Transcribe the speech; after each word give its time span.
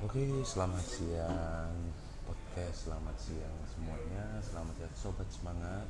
Oke, 0.00 0.24
selamat 0.40 0.80
siang 0.80 1.76
podcast, 2.24 2.88
selamat 2.88 3.16
siang 3.20 3.52
semuanya, 3.68 4.40
selamat 4.40 4.72
siang 4.80 4.94
sobat 4.96 5.28
semangat. 5.28 5.84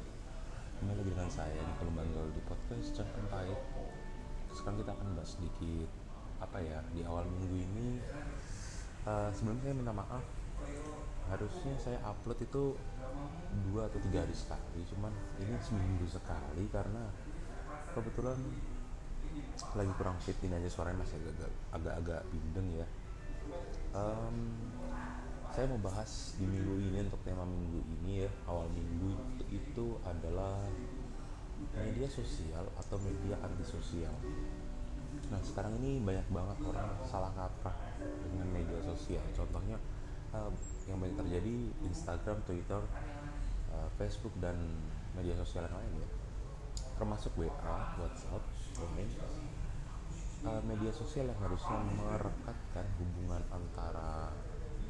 Kembali 0.83 0.99
lagi 0.99 1.11
dengan 1.15 1.31
saya 1.31 1.55
di 1.55 1.75
Bandol 1.95 2.27
di 2.35 2.43
podcast 2.43 2.91
Jangan 2.91 3.31
Pahit. 3.31 3.61
Sekarang 4.51 4.83
kita 4.83 4.99
akan 4.99 5.15
bahas 5.15 5.31
sedikit 5.31 5.87
apa 6.43 6.59
ya 6.59 6.83
di 6.91 7.07
awal 7.07 7.23
minggu 7.23 7.55
ini. 7.55 8.03
Uh, 9.07 9.31
sebelumnya 9.31 9.71
saya 9.71 9.75
minta 9.79 9.95
maaf, 9.95 10.25
harusnya 11.31 11.75
saya 11.79 12.03
upload 12.03 12.43
itu 12.43 12.75
dua 13.71 13.87
atau 13.87 14.03
tiga 14.11 14.27
hari 14.27 14.35
sekali, 14.35 14.91
cuman 14.91 15.15
ini 15.39 15.55
seminggu 15.63 16.11
sekali 16.11 16.67
karena 16.75 17.07
kebetulan 17.95 18.43
lagi 19.79 19.93
kurang 19.95 20.19
fit 20.19 20.35
ini 20.43 20.59
aja 20.59 20.67
suaranya 20.67 21.07
masih 21.07 21.15
agak 21.23 21.51
agak-agak 21.79 22.21
bindeng 22.35 22.75
ya 22.75 22.87
um, 23.95 24.37
saya 25.51 25.67
mau 25.67 25.83
bahas 25.83 26.39
di 26.39 26.47
minggu 26.47 26.79
ini 26.79 26.99
untuk 27.03 27.21
tema 27.27 27.43
minggu 27.43 27.83
ini 28.01 28.25
ya 28.25 28.31
awal 28.47 28.71
minggu 28.71 29.19
itu 29.51 29.99
adalah 30.07 30.63
media 31.75 32.09
sosial 32.09 32.65
atau 32.79 32.97
media 33.03 33.37
antisosial. 33.43 34.15
Nah 35.29 35.41
sekarang 35.43 35.77
ini 35.83 36.01
banyak 36.01 36.25
banget 36.31 36.59
orang 36.65 36.89
salah 37.05 37.35
kaprah 37.35 37.77
dengan 38.01 38.49
media 38.49 38.79
sosial. 38.81 39.23
Contohnya 39.35 39.77
uh, 40.33 40.49
yang 40.89 41.03
banyak 41.03 41.19
terjadi 41.19 41.57
Instagram, 41.85 42.41
Twitter, 42.47 42.81
uh, 43.75 43.89
Facebook 43.99 44.33
dan 44.39 44.57
media 45.19 45.35
sosial 45.37 45.67
yang 45.67 45.77
lain 45.77 45.93
ya. 46.01 46.09
Termasuk 46.97 47.33
WA, 47.37 47.51
WhatsApp, 47.99 48.45
komen 48.79 49.09
uh, 50.45 50.63
media 50.65 50.93
sosial 50.93 51.29
yang 51.29 51.41
harusnya 51.41 51.79
merekatkan 51.97 52.87
hubungan 53.01 53.43
antara 53.53 54.33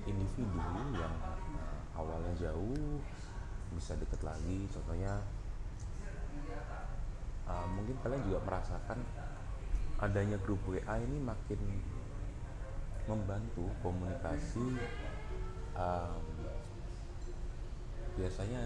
individu 0.06 0.50
yang 0.94 1.14
uh, 1.58 1.98
awalnya 1.98 2.32
jauh 2.38 3.00
bisa 3.74 3.94
deket 3.98 4.20
lagi 4.22 4.66
contohnya 4.70 5.22
uh, 7.46 7.66
mungkin 7.70 7.94
kalian 8.02 8.22
juga 8.26 8.40
merasakan 8.46 8.98
adanya 10.00 10.38
grup 10.42 10.58
WA 10.66 10.96
ini 11.02 11.18
makin 11.20 11.60
membantu 13.04 13.66
komunikasi 13.82 14.78
um, 15.76 16.22
biasanya 18.14 18.62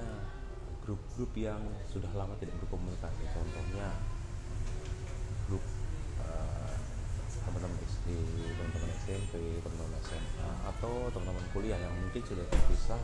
grup-grup 0.84 1.32
yang 1.32 1.60
sudah 1.88 2.12
lama 2.12 2.36
tidak 2.36 2.54
berkomunikasi 2.60 3.24
contohnya 3.32 3.88
grup 5.48 5.64
teman-teman 7.54 7.86
SD, 7.86 8.08
teman-teman 8.58 8.90
SMP, 8.98 9.34
teman-teman 9.62 9.94
SMA 10.02 10.50
atau 10.74 11.06
teman-teman 11.14 11.46
kuliah 11.54 11.78
yang 11.78 11.94
mungkin 11.94 12.18
sudah 12.26 12.42
terpisah. 12.50 12.98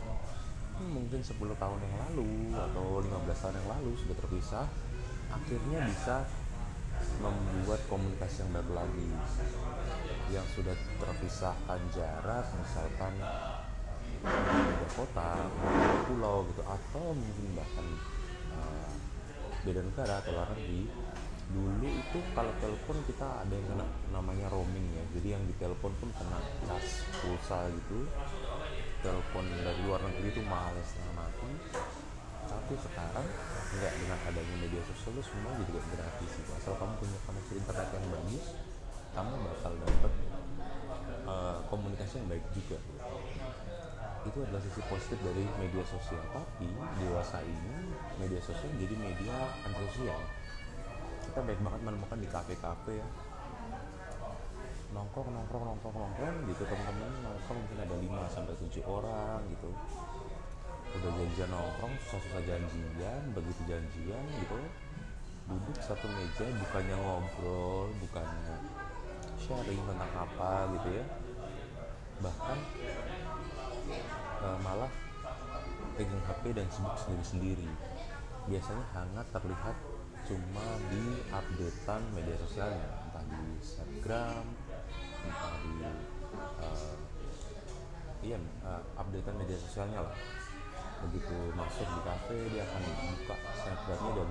Hmm, 0.75 0.91
mungkin 0.91 1.23
10 1.23 1.39
tahun 1.55 1.79
yang 1.79 1.95
lalu 2.03 2.51
atau 2.51 2.99
15 2.99 3.31
tahun 3.31 3.55
yang 3.63 3.69
lalu 3.79 3.91
sudah 3.95 4.15
terpisah 4.19 4.67
akhirnya 5.31 5.79
bisa 5.87 6.27
membuat 7.23 7.79
komunikasi 7.87 8.43
yang 8.43 8.51
baru 8.59 8.71
lagi. 8.83 9.07
Yang 10.35 10.47
sudah 10.59 10.75
terpisahkan 10.99 11.79
jarak 11.95 12.45
misalkan 12.51 13.13
beda 14.19 14.87
kota, 14.99 15.31
beda 15.47 15.95
pulau 16.11 16.43
gitu 16.51 16.61
atau 16.67 17.15
mungkin 17.15 17.55
bahkan 17.55 17.87
uh, 18.59 18.91
beda 19.63 19.79
negara 19.79 20.19
atau 20.19 20.35
luar 20.35 20.51
negeri 20.59 20.91
dulu 21.51 21.87
itu 21.87 22.19
kalau 22.31 22.51
telepon 22.63 22.97
kita 23.05 23.27
ada 23.43 23.53
yang 23.53 23.67
kena 23.75 23.85
namanya 24.15 24.47
roaming 24.47 24.87
ya. 24.95 25.03
Jadi 25.19 25.27
yang 25.35 25.43
di 25.45 25.53
telepon 25.59 25.91
pun 25.99 26.09
kena 26.15 26.39
cas 26.67 27.03
pulsa 27.19 27.67
gitu. 27.69 28.07
Telepon 29.03 29.45
dari 29.51 29.81
luar 29.85 30.01
negeri 30.07 30.27
itu 30.31 30.41
mahal 30.47 30.73
setengah 30.81 31.13
mati. 31.27 31.51
Tapi 32.47 32.73
sekarang 32.79 33.27
nggak 33.71 33.93
dengan 33.99 34.19
adanya 34.27 34.55
media 34.59 34.81
sosial 34.87 35.15
itu 35.15 35.23
semua 35.31 35.51
jadi 35.55 35.71
gratis 35.71 36.31
gitu. 36.35 36.51
asal 36.51 36.73
kamu 36.75 36.93
punya 36.99 37.19
koneksi 37.23 37.53
internet 37.63 37.89
yang 37.95 38.05
bagus 38.11 38.45
kamu 39.11 39.33
bakal 39.43 39.73
dapet 39.75 40.13
uh, 41.27 41.57
komunikasi 41.67 42.23
yang 42.23 42.27
baik 42.31 42.45
juga. 42.55 42.79
Itu 44.21 44.37
adalah 44.45 44.61
sisi 44.63 44.81
positif 44.87 45.19
dari 45.23 45.43
media 45.59 45.83
sosial. 45.87 46.23
Tapi 46.31 46.67
dewasa 46.99 47.43
ini 47.43 47.91
media 48.19 48.39
sosial 48.43 48.71
jadi 48.79 48.95
media 48.95 49.35
antisosial 49.67 50.19
kita 51.31 51.47
baik 51.47 51.63
banget 51.63 51.81
menemukan 51.87 52.19
di 52.19 52.27
kafe-kafe 52.27 52.99
ya. 52.99 53.07
Nongkrong 54.91 55.31
nongkrong 55.31 55.63
nongkrong 55.63 55.95
nongkrong 55.95 56.37
gitu 56.51 56.67
teman-teman 56.67 57.07
nongkrong 57.23 57.55
mungkin 57.55 57.79
ada 57.79 57.95
5 58.27 58.35
sampai 58.35 58.55
tujuh 58.59 58.83
orang 58.83 59.39
gitu. 59.47 59.71
Udah 60.91 61.11
janjian 61.15 61.47
nongkrong 61.47 61.95
susah-susah 62.03 62.43
janjian 62.43 63.21
begitu 63.31 63.61
janjian 63.63 64.23
gitu. 64.43 64.59
Duduk 65.47 65.79
satu 65.79 66.03
meja 66.11 66.43
bukannya 66.51 66.95
ngobrol 66.99 67.87
bukannya 68.03 68.55
sharing 69.39 69.79
tentang 69.87 70.11
apa 70.11 70.67
gitu 70.75 70.99
ya. 70.99 71.05
Bahkan 72.27 72.57
uh, 74.43 74.57
malah 74.67 74.91
pegang 75.95 76.23
HP 76.27 76.43
dan 76.59 76.67
sibuk 76.67 76.99
sendiri-sendiri. 76.99 77.71
Biasanya 78.51 78.83
hangat 78.99 79.27
terlihat 79.31 79.79
cuma 80.27 80.65
di 80.89 81.03
updatean 81.29 82.01
media 82.13 82.35
sosialnya. 82.41 82.87
Entah 83.09 83.23
di 83.27 83.37
Instagram 83.61 84.43
entah 85.21 85.53
di 85.61 85.73
uh, 85.85 86.93
iya 88.25 88.37
uh, 88.65 88.81
updatean 88.97 89.35
media 89.37 89.57
sosialnya 89.57 90.05
lah. 90.05 90.15
Begitu 91.07 91.37
masuk 91.57 91.87
di 91.87 92.01
cafe 92.05 92.37
dia 92.53 92.61
akan 92.65 92.81
buka 92.85 93.35
snapgramnya 93.57 94.11
dan 94.17 94.29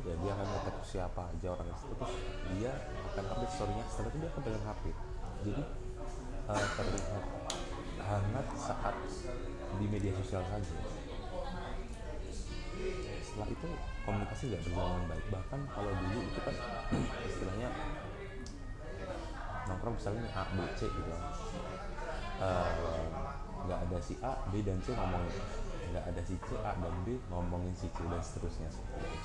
ya 0.00 0.14
dia 0.16 0.30
akan 0.32 0.46
ngetek 0.48 0.76
siapa 0.84 1.22
aja 1.28 1.46
orang 1.52 1.68
itu 1.68 1.92
terus 1.96 2.14
dia 2.56 2.72
akan 3.12 3.24
update 3.36 3.52
storynya. 3.52 3.84
Setelah 3.88 4.08
itu 4.12 4.18
dia 4.20 4.28
akan 4.32 4.42
pegang 4.44 4.64
HP 4.68 4.84
jadi 5.40 5.62
uh, 6.52 6.66
terlihat 6.76 7.24
hangat 8.00 8.46
saat 8.58 8.96
di 9.78 9.86
media 9.88 10.12
sosial 10.20 10.42
saja 10.44 10.76
setelah 13.30 13.46
itu 13.46 13.68
komunikasi 14.02 14.42
nggak 14.50 14.62
berjalan 14.66 15.06
baik. 15.06 15.26
Bahkan 15.30 15.60
kalau 15.70 15.92
dulu 15.94 16.18
itu 16.26 16.40
kan 16.42 16.56
istilahnya 17.30 17.68
nongkrong 19.70 19.94
misalnya 19.94 20.26
A 20.34 20.42
B 20.50 20.58
C 20.74 20.90
gitu 20.90 21.14
eh, 22.42 22.70
nggak 23.70 23.78
uh, 23.78 23.84
ada 23.86 23.98
si 24.02 24.18
A 24.18 24.34
B 24.50 24.66
dan 24.66 24.82
C 24.82 24.90
ngomongin. 24.98 25.30
Nggak 25.94 26.04
ada 26.10 26.22
si 26.26 26.34
C 26.42 26.48
A 26.58 26.74
dan 26.74 26.94
B 27.06 27.22
ngomongin 27.30 27.70
si 27.78 27.86
C 27.94 27.98
dan 28.10 28.18
seterusnya. 28.18 28.66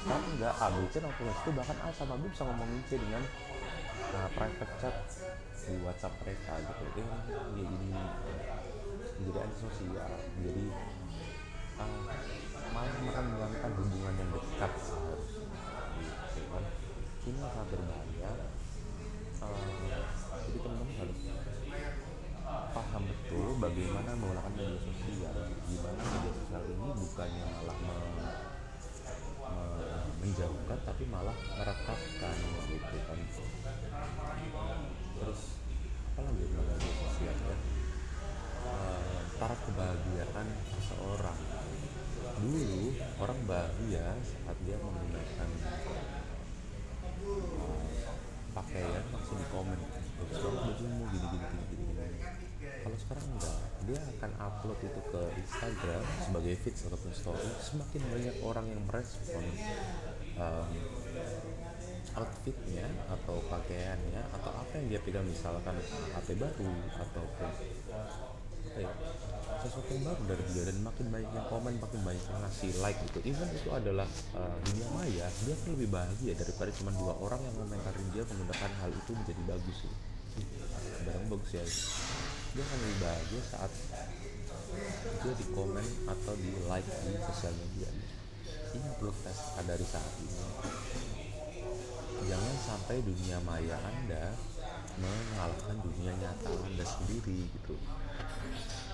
Sekarang 0.05 0.25
nggak 0.37 0.53
A 0.53 0.67
B 0.69 0.85
C 0.93 1.01
nongkrong. 1.01 1.33
Itu 1.33 1.49
bahkan 1.57 1.77
A 1.81 1.89
sama 1.89 2.21
B 2.21 2.29
bisa 2.29 2.45
ngomongin 2.45 2.81
C 2.85 3.01
dengan 3.01 3.25
uh, 4.21 4.29
private 4.37 4.73
chat 4.77 4.95
di 5.65 5.81
WhatsApp 5.81 6.13
mereka 6.21 6.61
gitu. 6.61 6.83
Ya 7.01 7.09
jadi 9.15 9.39
antisosial. 9.49 10.13
Jadi 10.45 10.63
uh, 11.79 12.07
malah 12.75 12.95
menghilangkan 12.99 13.71
hubungan 13.79 14.13
yang 14.19 14.29
dekat 14.35 14.71
seharusnya 14.79 15.47
gitu 15.99 16.41
kan 16.51 16.63
ini 17.25 17.39
sangat 17.41 17.67
berbahaya. 17.73 18.31
Uh, 19.41 20.05
jadi 20.45 20.57
teman-teman 20.61 20.95
harus 21.01 21.19
paham 22.45 23.03
betul 23.09 23.47
bagaimana 23.57 24.09
menggunakan 24.13 24.53
media 24.53 24.77
sosial. 24.77 25.33
Gimana 25.65 26.01
media 26.05 26.31
sosial 26.37 26.61
ini 26.69 26.87
bukannya 26.93 27.45
malah 27.49 27.77
me, 27.81 27.95
me, 28.13 28.27
menjauhkan 30.21 30.79
tapi 30.85 31.03
malah 31.09 31.33
merekatkan 31.33 32.35
gitu 32.69 32.97
kan. 33.09 33.19
Terus 35.17 35.41
apa 36.13 36.19
lagi 36.29 36.45
media 36.45 36.93
sosial 37.01 37.35
ya? 37.35 37.57
Uh, 38.65 39.21
taraf 39.37 39.59
kebahagiaan 39.65 40.47
seseorang 40.73 41.39
dulu 42.39 42.95
orang 43.19 43.39
bahagia 43.47 44.05
saat 44.23 44.57
dia 44.67 44.77
menggunakan 44.79 45.49
uh, 47.59 47.83
pakaian 48.55 49.03
langsung 49.11 49.37
di 49.39 49.47
komen. 49.51 49.79
Banget 50.25 50.61
bajumu 50.67 51.03
gini 51.11 51.27
gini 51.27 51.45
gini 51.47 51.63
gini 51.71 51.95
kalau 52.85 52.97
sekarang 53.01 53.25
enggak 53.33 53.57
dia 53.89 53.99
akan 54.17 54.31
upload 54.37 54.79
itu 54.85 55.01
ke 55.09 55.21
Instagram 55.41 56.03
sebagai 56.21 56.53
feeds 56.61 56.81
ataupun 56.85 57.11
story 57.17 57.49
semakin 57.57 58.01
banyak 58.13 58.35
orang 58.45 58.65
yang 58.69 58.81
merespon 58.85 59.45
um, 60.37 60.69
outfitnya 62.13 62.85
atau 63.09 63.41
pakaiannya 63.49 64.21
atau 64.37 64.51
apa 64.53 64.73
yang 64.77 64.87
dia 64.93 64.99
pegang 65.01 65.25
misalkan 65.25 65.81
HP 66.13 66.37
baru 66.37 66.71
ataupun 66.93 67.49
apa 68.69 68.79
ya 68.79 68.91
sesuatu 69.67 69.91
yang 69.91 70.05
baru 70.05 70.23
dari 70.29 70.43
dia 70.53 70.63
dan 70.69 70.77
makin 70.85 71.05
banyak 71.09 71.31
yang 71.33 71.47
komen 71.49 71.73
makin 71.81 72.01
banyak 72.05 72.25
yang 72.25 72.41
ngasih 72.45 72.71
like 72.79 72.99
gitu. 73.09 73.19
Even 73.25 73.47
itu 73.51 73.69
adalah 73.73 74.07
uh, 74.37 74.55
dunia 74.69 74.87
maya 74.93 75.25
dia 75.43 75.53
akan 75.57 75.69
lebih 75.75 75.89
bahagia 75.89 76.33
daripada 76.37 76.69
cuma 76.77 76.91
dua 76.93 77.13
orang 77.19 77.41
yang 77.43 77.55
komentarin 77.57 78.07
dia 78.13 78.23
menggunakan 78.29 78.71
hal 78.81 78.91
itu 78.93 79.11
menjadi 79.11 79.41
bagus 79.49 79.77
sih. 79.81 79.93
Barang 81.05 81.25
bagus 81.29 81.51
ya. 81.53 81.63
Dia 82.55 82.63
akan 82.63 82.77
lebih 82.85 82.97
bahagia 83.01 83.41
saat 83.49 83.71
dia 85.25 85.33
di 85.33 85.45
komen 85.55 85.87
atau 86.09 86.33
di 86.37 86.51
like 86.69 86.89
di 87.05 87.11
sosial 87.25 87.53
media. 87.57 87.89
Ini 88.75 88.87
perlu 88.99 89.11
kita 89.11 89.31
sadari 89.31 89.85
saat 89.87 90.13
ini. 90.19 90.37
Jangan 92.25 92.55
sampai 92.63 93.03
dunia 93.05 93.37
maya 93.45 93.77
anda 93.85 94.33
mengalahkan 94.99 95.75
dunia 95.83 96.13
nyata 96.15 96.51
anda 96.65 96.85
sendiri 96.85 97.47
gitu. 97.49 97.75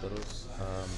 Terus 0.02 0.50
um, 0.58 0.92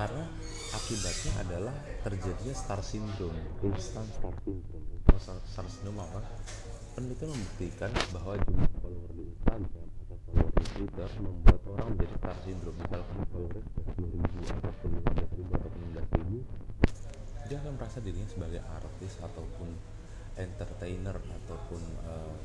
karena 0.00 0.24
akibatnya 0.72 1.32
adalah 1.44 1.76
terjadinya 2.00 2.54
star 2.56 2.80
syndrome 2.80 3.36
instant 3.64 4.08
star 4.16 4.32
syndrome. 4.40 4.86
Star, 5.20 5.36
star 5.44 5.66
syndrome 5.68 6.00
apa? 6.00 6.20
Penelitian 6.96 7.36
membuktikan 7.36 7.90
bahwa 8.16 8.34
jumlah 8.48 8.70
follower 8.80 9.10
di 9.12 9.22
Instagram 9.28 9.86
atau 10.06 10.16
follower 10.24 10.52
di 10.56 10.64
Twitter 10.72 11.08
membuat 11.20 11.60
orang 11.68 11.86
menjadi 11.92 12.14
star 12.16 12.36
syndrome. 12.44 12.76
Misalkan 12.80 13.18
followernya 13.28 13.62
sudah 13.68 13.84
10 13.92 14.14
ribu 14.16 14.38
atau 14.48 14.88
15 14.88 15.36
ribu 15.36 15.50
atau 15.52 15.68
16 15.68 16.16
ribu 16.16 16.38
dia 17.50 17.58
akan 17.58 17.82
merasa 17.82 17.98
dirinya 17.98 18.30
sebagai 18.30 18.62
artis 18.62 19.18
ataupun 19.18 19.74
entertainer 20.36 21.16
ataupun 21.16 21.82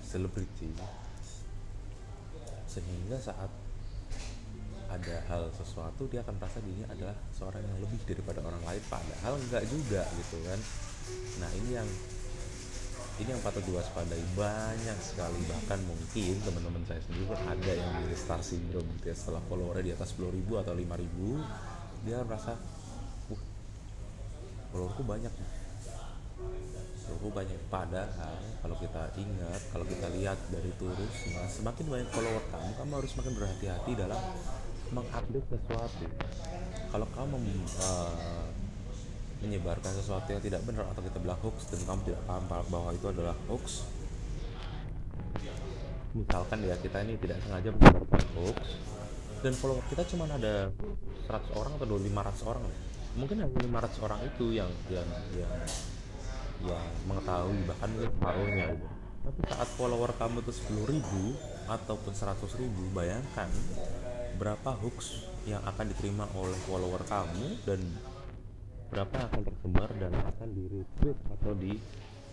selebriti. 0.01 0.69
Uh, 0.77 1.05
sehingga 2.65 3.15
saat 3.21 3.51
ada 4.85 5.15
hal 5.27 5.49
sesuatu 5.55 6.05
dia 6.11 6.21
akan 6.21 6.37
merasa 6.37 6.61
dirinya 6.61 6.87
adalah 6.93 7.15
seorang 7.33 7.63
yang 7.63 7.77
lebih 7.81 7.99
daripada 8.05 8.39
orang 8.45 8.61
lain 8.63 8.83
padahal 8.87 9.33
enggak 9.39 9.63
juga 9.67 10.03
gitu 10.15 10.37
kan. 10.45 10.59
Nah 11.41 11.49
ini 11.57 11.69
yang 11.73 11.89
ini 13.15 13.29
yang 13.31 13.39
patut 13.39 13.63
diwaspadai 13.63 14.23
banyak 14.35 14.97
sekali. 14.99 15.39
Bahkan 15.47 15.79
mungkin 15.87 16.35
teman-teman 16.43 16.83
saya 16.83 16.99
sendiri 16.99 17.31
pun 17.31 17.39
ada 17.47 17.71
yang 17.71 17.91
di 18.03 18.17
star 18.19 18.43
syndrome 18.43 18.87
gitu 18.99 19.11
ya. 19.11 19.15
Setelah 19.15 19.41
followernya 19.47 19.83
di 19.83 19.93
atas 19.95 20.13
10 20.19 20.35
ribu 20.35 20.59
atau 20.59 20.75
5 20.75 20.83
ribu 21.01 21.39
dia 22.05 22.21
merasa 22.21 22.53
uh 23.31 23.41
followerku 24.69 25.01
banyak 25.01 25.33
followerku 27.15 27.31
banyak 27.31 27.61
padahal 27.71 28.35
kalau 28.59 28.75
kita 28.75 29.03
ingat 29.15 29.61
kalau 29.71 29.85
kita 29.87 30.07
lihat 30.19 30.35
dari 30.51 30.71
turis 30.75 31.15
semakin 31.47 31.85
banyak 31.87 32.09
follower 32.11 32.43
kamu 32.51 32.71
kamu 32.75 32.91
harus 32.99 33.09
semakin 33.15 33.33
berhati-hati 33.39 33.91
dalam 33.95 34.21
mengupdate 34.91 35.47
sesuatu. 35.49 36.05
Kalau 36.91 37.07
kamu 37.15 37.35
uh, 37.81 38.45
menyebarkan 39.47 39.91
sesuatu 39.95 40.27
yang 40.31 40.43
tidak 40.43 40.61
benar 40.67 40.85
atau 40.91 41.01
kita 41.03 41.17
bilang 41.23 41.39
hoax 41.39 41.71
dan 41.71 41.79
kamu 41.87 41.99
tidak 42.03 42.21
paham 42.27 42.43
bahwa 42.47 42.89
itu 42.91 43.07
adalah 43.07 43.35
hoax 43.47 43.87
misalkan 46.15 46.63
ya 46.63 46.79
kita 46.79 47.03
ini 47.03 47.19
tidak 47.19 47.43
sengaja 47.43 47.75
menyebarkan 47.75 48.23
hoax 48.39 48.59
dan 49.43 49.51
follower 49.51 49.83
kita 49.91 50.03
cuma 50.07 50.27
ada 50.31 50.71
100 51.27 51.59
orang 51.59 51.71
atau 51.79 51.95
500 51.95 52.51
orang. 52.51 52.63
Mungkin 53.15 53.35
hanya 53.39 53.51
500 53.87 54.03
orang 54.03 54.19
itu 54.27 54.45
yang 54.51 54.71
yang 54.91 55.07
yang 55.39 55.51
yang 56.63 56.85
mengetahui 57.09 57.59
bahkan 57.67 57.87
mungkin 57.91 58.11
separuhnya 58.15 58.65
gitu. 58.71 58.87
tapi 59.25 59.39
saat 59.51 59.69
follower 59.75 60.11
kamu 60.15 60.37
itu 60.45 60.53
10 60.63 60.91
ribu 60.93 61.23
ataupun 61.65 62.13
100 62.13 62.61
ribu 62.61 62.83
bayangkan 62.93 63.49
berapa 64.35 64.71
hoax 64.79 65.27
yang 65.47 65.63
akan 65.63 65.85
diterima 65.91 66.25
oleh 66.35 66.57
follower 66.67 67.01
kamu 67.07 67.59
dan 67.67 67.79
berapa 68.91 69.17
akan 69.31 69.41
tersebar 69.43 69.89
dan 69.97 70.13
akan 70.13 70.49
di 70.53 70.63
retweet 70.69 71.17
atau 71.39 71.51
di 71.57 71.73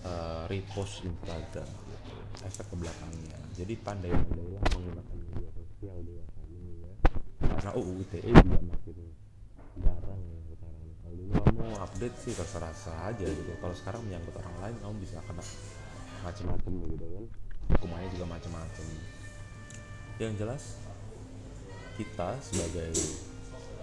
uh, 0.07 0.45
repost 0.47 1.03
Instagram 1.07 1.67
gitu. 1.67 2.13
efek 2.47 2.67
ke 2.71 2.77
belakangnya 2.77 3.39
jadi 3.57 3.75
pandai-pandailah 3.81 4.63
menggunakan 4.73 5.17
media 5.17 5.51
sosial 5.53 5.97
dewasa 6.05 6.41
ini 6.51 6.73
ya 6.83 6.93
karena 7.43 7.71
UU 7.75 7.93
ITE 8.07 8.31
juga 8.31 8.59
makin 8.63 9.12
update 12.03 12.19
sih 12.19 12.35
terserah 12.35 12.75
saja 12.75 13.23
gitu. 13.23 13.55
Kalau 13.63 13.71
sekarang 13.79 14.03
menyangkut 14.03 14.35
orang 14.35 14.57
lain 14.59 14.77
kamu 14.83 14.95
bisa 15.07 15.23
kena 15.23 15.39
macam-macam 16.27 16.73
gitu 16.91 17.07
kan. 17.07 17.25
Hukumannya 17.79 18.09
juga 18.11 18.27
macam-macam. 18.27 18.87
Yang 20.19 20.33
jelas 20.43 20.63
kita 21.95 22.35
sebagai 22.43 22.91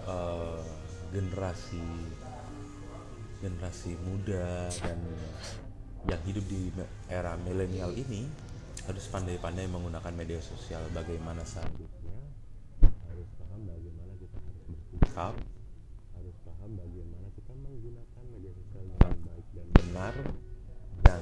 uh, 0.04 0.60
generasi 1.16 1.80
generasi 3.40 3.96
muda 4.04 4.68
dan 4.84 5.00
yang 6.04 6.20
hidup 6.28 6.44
di 6.44 6.68
era 7.08 7.40
milenial 7.40 7.96
ini 7.96 8.28
harus 8.84 9.08
pandai-pandai 9.08 9.64
menggunakan 9.64 10.12
media 10.12 10.44
sosial. 10.44 10.84
Bagaimana 10.92 11.40
selanjutnya? 11.48 12.20
Harus 12.84 13.32
paham 13.40 13.64
bagaimana 13.64 14.12
kita 14.20 14.36
harus 14.44 14.64
bersikap 14.68 15.34
harus 16.20 16.36
paham 16.44 16.76
bagaimana 16.76 17.32
kita 17.32 17.52
menggunakan 17.56 18.24
media 18.28 18.52
sosial 18.52 18.84
dengan 18.92 19.16
baik 19.24 19.46
dan 19.56 19.66
benar 19.72 20.14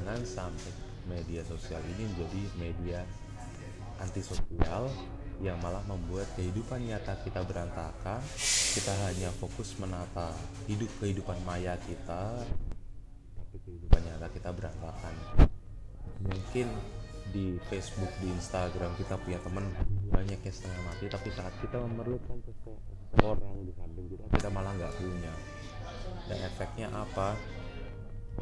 jangan 0.09 0.25
sampai 0.25 0.73
media 1.05 1.45
sosial 1.45 1.85
ini 1.85 2.09
menjadi 2.09 2.43
media 2.57 2.99
antisosial 4.01 4.89
yang 5.45 5.61
malah 5.61 5.85
membuat 5.85 6.25
kehidupan 6.33 6.81
nyata 6.81 7.13
kita 7.29 7.45
berantakan. 7.45 8.17
Kita 8.73 8.89
hanya 9.05 9.29
fokus 9.37 9.77
menata 9.77 10.33
hidup 10.65 10.89
kehidupan 11.05 11.37
maya 11.45 11.77
kita 11.85 12.41
tapi 13.37 13.57
kehidupan 13.69 14.01
nyata 14.01 14.33
kita 14.33 14.49
berantakan. 14.49 15.13
Mungkin 16.25 16.73
di 17.29 17.61
Facebook 17.69 18.09
di 18.25 18.33
Instagram 18.33 18.97
kita 18.97 19.21
punya 19.21 19.37
teman 19.45 19.69
banyak 20.09 20.41
yang 20.41 20.55
setengah 20.57 20.89
mati 20.89 21.05
tapi 21.13 21.29
saat 21.37 21.53
kita 21.61 21.85
memerlukan 21.85 22.41
seseorang 22.49 23.61
di 23.61 23.77
samping 23.77 24.09
kita 24.09 24.25
kita 24.41 24.49
malah 24.57 24.73
nggak 24.73 24.93
punya. 24.97 25.37
Dan 26.33 26.39
efeknya 26.49 26.89
apa 26.97 27.37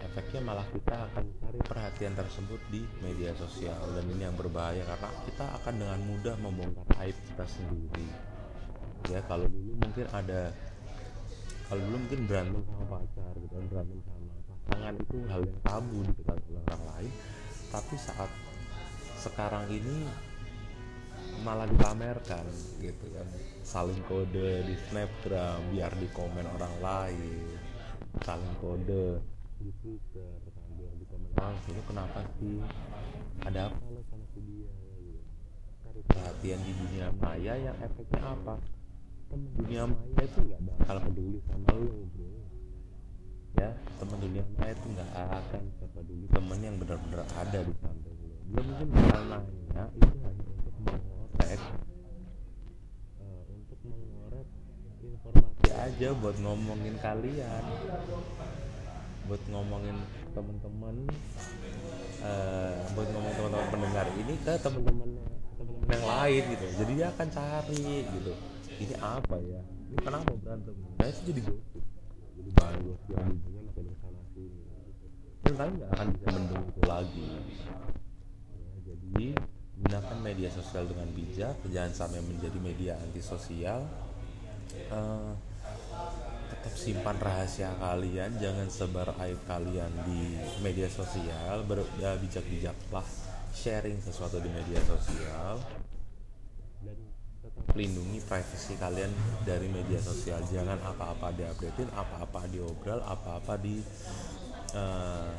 efeknya 0.02 0.40
malah 0.44 0.66
kita 0.72 1.08
akan 1.12 1.24
cari 1.40 1.60
perhatian 1.64 2.14
tersebut 2.16 2.60
di 2.68 2.82
media 3.00 3.32
sosial. 3.36 3.80
Dan 3.96 4.04
ini 4.12 4.28
yang 4.28 4.36
berbahaya 4.36 4.84
karena 4.84 5.10
kita 5.24 5.46
akan 5.62 5.74
dengan 5.80 6.00
mudah 6.04 6.36
membongkar 6.40 6.86
aib 7.04 7.16
kita 7.32 7.44
sendiri. 7.48 8.08
Ya 9.12 9.22
kalau 9.30 9.46
dulu 9.46 9.72
mungkin 9.78 10.06
ada 10.10 10.50
kalau 11.66 11.82
dulu 11.82 11.96
mungkin 11.98 12.20
berantem 12.26 12.62
sama 12.66 12.84
pacar 12.86 13.32
gitu 13.38 13.52
kan 13.54 13.64
berantem 13.70 13.98
sama 14.06 14.34
pasangan 14.46 14.94
itu 14.98 15.16
hal 15.30 15.42
yang 15.46 15.60
tabu 15.62 15.98
di 16.02 16.12
oleh 16.26 16.62
orang 16.70 16.82
lain. 16.94 17.12
Tapi 17.70 17.94
saat 17.98 18.30
sekarang 19.18 19.66
ini 19.70 20.06
malah 21.42 21.66
dipamerkan 21.68 22.46
gitu 22.80 23.06
kan. 23.14 23.26
Saling 23.66 23.98
kode 24.06 24.62
di 24.66 24.74
snapgram 24.88 25.60
biar 25.74 25.92
di 25.98 26.08
komen 26.14 26.46
orang 26.46 26.74
lain. 26.82 27.46
Saling 28.22 28.54
kode 28.62 29.35
Twitter 29.56 30.36
sambil 30.52 30.92
di 31.00 31.04
komen 31.08 31.32
orang 31.40 31.56
itu 31.64 31.82
kenapa? 31.88 32.20
Sih 32.36 32.60
ada 33.40 33.72
apa? 33.72 33.76
Lo 33.88 34.04
sama 34.12 34.24
si 34.36 34.40
dia 34.44 34.68
gitu. 34.68 35.20
Cari 35.80 36.00
perhatian 36.04 36.60
di 36.60 36.72
dunia 36.76 37.08
maya 37.16 37.54
yang 37.56 37.76
efeknya 37.80 38.20
apa? 38.20 38.60
Temen 39.32 39.50
dunia 39.56 39.82
maya 39.88 40.20
itu 40.20 40.38
nggak 40.44 40.60
bakal 40.60 40.96
peduli 41.08 41.38
sama 41.48 41.68
lo 41.72 41.96
bro. 42.12 42.28
ya 43.56 43.72
teman 43.96 44.18
dunia 44.20 44.44
maya 44.60 44.72
itu 44.76 44.86
nggak 44.92 45.10
akan 45.16 45.62
peduli 45.96 46.26
temen 46.28 46.58
yang 46.60 46.76
benar-benar 46.76 47.22
ada 47.40 47.58
di 47.64 47.72
samping 47.80 48.16
lo 48.20 48.36
dia 48.52 48.60
mungkin 48.60 48.88
bakal 48.92 49.22
nanya 49.32 49.84
itu 49.96 50.16
hanya 50.20 50.44
untuk 50.52 50.74
mengorek 50.84 51.60
uh, 53.24 53.42
untuk 53.48 53.80
mengorek 53.88 54.46
informasi 55.00 55.68
aja 55.72 56.08
buat 56.20 56.36
ngomongin 56.44 56.96
kalian 57.00 57.64
buat 59.26 59.42
ngomongin 59.50 59.96
teman-teman 60.32 60.94
uh, 62.22 62.74
buat 62.94 63.08
ngomong 63.10 63.32
teman-teman 63.34 63.68
pendengar 63.74 64.06
ini 64.14 64.34
ke 64.40 64.54
teman-teman 64.62 65.08
yang 65.86 66.04
lain 66.06 66.42
gitu. 66.50 66.66
Jadi 66.82 66.92
dia 66.98 67.08
akan 67.14 67.28
cari 67.30 67.86
gitu. 68.06 68.32
Ini 68.76 68.94
apa 68.98 69.36
ya? 69.38 69.60
Ini 69.92 69.98
kenapa 70.02 70.30
berantem? 70.38 70.74
Nah 70.74 71.06
itu 71.06 71.20
jadi 71.30 71.40
gosip 71.46 71.84
jadi 72.36 72.50
bahan 72.52 72.76
gosip 72.84 73.08
yang 73.16 73.26
hubungan 73.32 73.62
makin 73.72 73.84
ke 73.88 73.94
sana 73.98 74.20
sini. 74.36 74.60
Dan 75.40 75.52
kalian 75.56 75.74
nggak 75.80 75.90
akan 75.96 76.06
bisa 76.12 76.26
mendung 76.34 76.62
itu 76.68 76.82
lagi. 76.84 77.30
Ya, 78.52 78.74
jadi 78.92 79.26
gunakan 79.76 80.16
media 80.20 80.48
sosial 80.52 80.84
dengan 80.88 81.08
bijak 81.12 81.56
jangan 81.68 81.92
sampai 81.94 82.20
menjadi 82.24 82.58
media 82.60 82.92
antisosial. 83.00 83.88
Uh, 84.92 85.32
tetap 86.66 86.82
simpan 86.82 87.14
rahasia 87.22 87.70
kalian 87.78 88.42
jangan 88.42 88.66
sebar 88.66 89.14
aib 89.22 89.38
kalian 89.46 89.86
di 90.02 90.34
media 90.66 90.90
sosial 90.90 91.62
ber, 91.62 91.86
ya 92.02 92.18
bijak-bijaklah 92.18 93.06
sharing 93.54 94.02
sesuatu 94.02 94.42
di 94.42 94.50
media 94.50 94.82
sosial. 94.82 95.62
Dan 96.82 96.98
tetap 97.38 97.70
lindungi 97.70 98.18
privasi 98.18 98.74
kalian 98.82 99.14
dari 99.46 99.70
media 99.70 100.02
sosial 100.02 100.42
jangan 100.50 100.82
apa-apa 100.82 101.38
diupdatein 101.38 101.86
apa-apa 101.94 102.50
diobral 102.50 102.98
apa-apa 102.98 103.54
di 103.62 103.78
uh, 104.74 105.30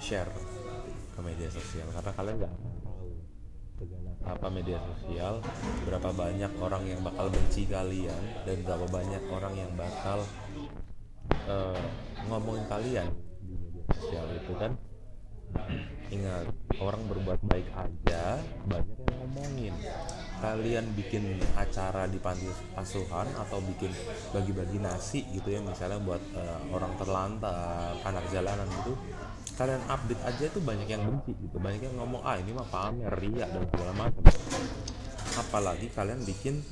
share 0.00 0.32
ke 1.12 1.20
media 1.20 1.52
sosial 1.52 1.92
karena 1.92 2.12
kalian 2.16 2.36
nggak 2.40 2.54
apa 4.24 4.48
media 4.48 4.80
sosial 4.80 5.44
berapa 5.84 6.10
banyak 6.16 6.52
orang 6.56 6.84
yang 6.88 7.00
bakal 7.04 7.28
benci 7.28 7.68
kalian 7.68 8.22
dan 8.48 8.56
berapa 8.64 8.86
banyak 8.88 9.22
orang 9.28 9.54
yang 9.58 9.70
bakal 9.76 10.24
uh, 11.44 11.82
ngomongin 12.30 12.64
kalian 12.70 13.08
di 13.44 13.54
media 13.58 13.84
sosial 13.92 14.26
itu 14.32 14.52
kan? 14.56 14.72
Ingat 16.08 16.46
orang 16.80 17.02
berbuat 17.10 17.40
baik 17.44 17.68
aja 17.76 18.40
banyak 18.64 18.96
yang 18.96 19.16
ngomongin. 19.26 19.74
Kalian 20.40 20.84
bikin 20.92 21.40
acara 21.56 22.04
di 22.04 22.20
panti 22.20 22.48
asuhan 22.76 23.28
atau 23.38 23.60
bikin 23.64 23.92
bagi-bagi 24.32 24.78
nasi 24.80 25.24
gitu 25.32 25.52
ya 25.52 25.60
misalnya 25.60 26.00
buat 26.00 26.20
uh, 26.36 26.60
orang 26.72 26.92
terlantar 27.00 27.96
anak 28.04 28.24
jalanan 28.32 28.68
gitu 28.82 28.92
kalian 29.54 29.82
update 29.86 30.22
aja 30.26 30.44
itu 30.50 30.58
banyak 30.58 30.88
yang 30.90 31.02
benci 31.06 31.32
gitu. 31.38 31.56
Banyak 31.62 31.82
yang 31.86 31.94
ngomong 32.02 32.22
ah 32.26 32.34
ini 32.38 32.50
mah 32.50 32.66
pamer 32.66 33.14
ria 33.22 33.46
dan 33.46 33.62
segala 33.70 33.92
macam. 33.94 34.22
Apalagi 35.34 35.86
kalian 35.94 36.20
bikin 36.26 36.62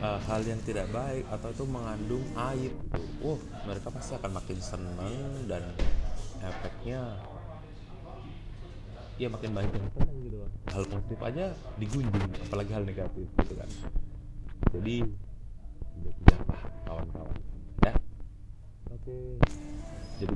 uh, 0.00 0.18
hal 0.24 0.40
yang 0.44 0.60
tidak 0.64 0.88
baik 0.88 1.28
atau 1.28 1.48
itu 1.52 1.64
mengandung 1.68 2.24
aib 2.52 2.72
gitu. 2.72 3.02
Uh, 3.20 3.38
mereka 3.68 3.92
pasti 3.92 4.16
akan 4.16 4.32
makin 4.40 4.58
seneng 4.60 5.44
dan 5.44 5.62
efeknya 6.40 7.20
ya 9.20 9.28
makin 9.28 9.52
banyak 9.52 9.72
yang 9.76 9.88
seneng 9.92 10.16
gitu. 10.24 10.36
Hal 10.72 10.82
positif 10.88 11.18
aja 11.20 11.44
digunjing 11.76 12.28
apalagi 12.48 12.70
hal 12.72 12.84
negatif 12.88 13.28
gitu 13.36 13.52
kan. 13.52 13.68
Jadi 14.72 15.04
bijak-bijaklah 16.00 16.62
kawan-kawan 16.88 17.36
ya? 17.84 17.92
Oke. 18.88 19.36
Jadi 20.20 20.32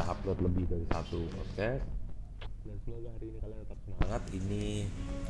bisa 0.00 0.16
upload 0.16 0.40
lebih 0.40 0.64
dari 0.64 0.86
satu 0.88 1.28
podcast. 1.28 1.84
Dan 2.64 2.76
semoga 2.88 3.12
hari 3.20 3.26
ini 3.28 3.38
kalian 3.44 3.60
tetap 3.68 3.78
semangat. 3.84 4.22
Ini 4.32 4.64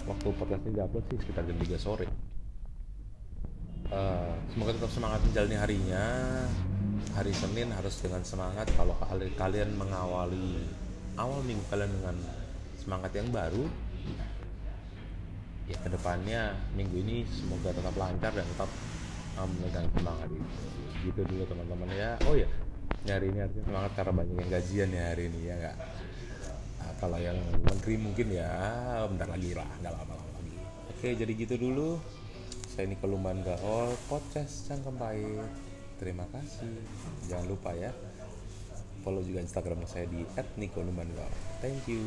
waktu 0.07 0.29
podcast 0.31 0.63
ini 0.63 0.73
diupload 0.79 1.05
sih 1.11 1.19
sekitar 1.19 1.43
jam 1.43 1.59
3 1.59 1.75
sore. 1.75 2.07
Uh, 3.91 4.31
semoga 4.55 4.71
tetap 4.79 4.95
semangat 4.95 5.27
menjalani 5.27 5.57
harinya. 5.59 6.07
Hari 7.19 7.33
Senin 7.35 7.75
harus 7.75 7.99
dengan 7.99 8.23
semangat. 8.23 8.71
Kalau 8.79 8.95
kalian 9.11 9.75
mengawali 9.75 10.63
awal 11.19 11.43
minggu 11.43 11.67
kalian 11.67 11.91
dengan 11.91 12.17
semangat 12.79 13.11
yang 13.19 13.27
baru 13.35 13.67
ya 15.67 15.79
ke 15.83 15.91
depannya 15.91 16.55
minggu 16.79 16.95
ini 16.95 17.27
semoga 17.27 17.75
tetap 17.75 17.95
lancar 17.99 18.31
dan 18.35 18.47
tetap 18.47 18.71
um, 19.35 19.51
memegang 19.59 19.87
semangat 19.99 20.31
itu 20.31 20.47
gitu 21.11 21.21
dulu 21.27 21.43
teman-teman 21.51 21.91
ya. 21.91 22.15
Oh 22.31 22.39
ya 22.39 22.47
hari 23.09 23.33
ini 23.33 23.39
harusnya 23.41 23.65
semangat 23.65 23.93
karena 23.97 24.13
banyak 24.13 24.37
yang 24.37 24.51
gajian 24.51 24.89
ya 24.93 25.05
hari 25.15 25.23
ini 25.33 25.41
ya 25.49 25.55
nggak? 25.57 25.77
Nah, 26.81 26.93
kalau 27.01 27.19
yang 27.21 27.39
negeri 27.65 27.95
mungkin 27.97 28.27
ya 28.33 28.51
bentar 29.09 29.29
lagi 29.29 29.51
lah 29.57 29.71
nggak 29.81 29.93
lama-lama 29.95 30.31
lagi. 30.37 30.57
Oke 30.93 31.09
jadi 31.17 31.33
gitu 31.33 31.55
dulu. 31.57 31.97
Saya 32.71 32.87
ini 32.87 32.97
Lumban 33.03 33.43
Gaol 33.43 33.97
podcast 34.07 34.69
Cangkem 34.69 34.95
Pahit. 34.95 35.51
Terima 35.97 36.25
kasih. 36.33 36.81
Jangan 37.29 37.47
lupa 37.49 37.73
ya 37.77 37.93
follow 39.01 39.25
juga 39.25 39.41
instagram 39.41 39.85
saya 39.89 40.07
di 40.09 40.21
@nikolumban 40.61 41.09
thank 41.65 41.81
you 41.89 42.05